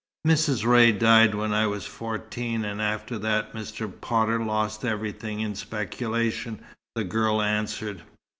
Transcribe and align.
"Mrs. 0.25 0.65
Ray 0.65 0.91
died 0.93 1.35
when 1.35 1.53
I 1.53 1.67
was 1.67 1.85
fourteen, 1.85 2.65
and 2.65 2.81
after 2.81 3.19
that 3.19 3.53
Mr. 3.53 3.87
Potter 4.01 4.43
lost 4.43 4.83
everything 4.83 5.41
in 5.41 5.53
speculation," 5.53 6.59
the 6.95 7.03
girl 7.03 7.39
answered. 7.39 8.01